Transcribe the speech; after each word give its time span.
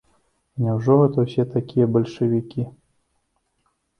І 0.59 0.63
няўжо 0.67 0.95
гэта 1.01 1.25
ўсе 1.25 1.43
такія 1.55 1.85
бальшавікі. 1.97 2.61